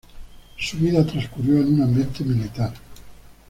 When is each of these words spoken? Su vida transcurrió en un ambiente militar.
Su 0.57 0.79
vida 0.79 1.05
transcurrió 1.05 1.57
en 1.61 1.75
un 1.75 1.83
ambiente 1.83 2.23
militar. 2.23 2.73